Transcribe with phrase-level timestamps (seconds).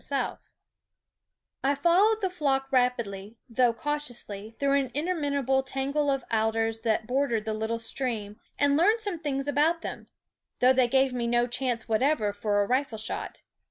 [0.03, 0.43] SCHOOL OF g
[1.63, 6.23] I followed the flock rapidly, though cau ^ ous ^y> through an interminable tangle of
[6.33, 10.07] alders that bordered the little stream, and learned some things about them;
[10.57, 13.43] though they gave me no chance whatever for a rifle shot.